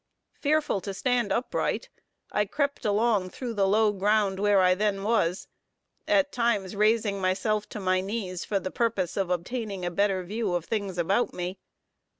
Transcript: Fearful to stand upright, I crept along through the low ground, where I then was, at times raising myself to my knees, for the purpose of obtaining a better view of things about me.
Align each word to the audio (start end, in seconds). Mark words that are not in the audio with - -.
Fearful 0.33 0.81
to 0.81 0.95
stand 0.95 1.31
upright, 1.31 1.89
I 2.31 2.45
crept 2.45 2.85
along 2.85 3.29
through 3.29 3.53
the 3.53 3.67
low 3.67 3.91
ground, 3.91 4.39
where 4.39 4.59
I 4.59 4.73
then 4.73 5.03
was, 5.03 5.47
at 6.07 6.31
times 6.31 6.75
raising 6.75 7.21
myself 7.21 7.69
to 7.69 7.79
my 7.79 8.01
knees, 8.01 8.43
for 8.43 8.59
the 8.59 8.71
purpose 8.71 9.15
of 9.15 9.29
obtaining 9.29 9.85
a 9.85 9.91
better 9.91 10.23
view 10.23 10.55
of 10.55 10.65
things 10.65 10.97
about 10.97 11.35
me. 11.35 11.59